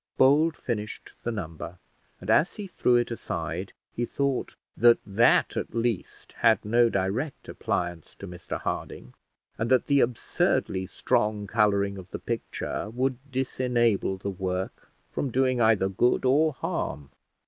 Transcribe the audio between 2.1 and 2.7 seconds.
and as he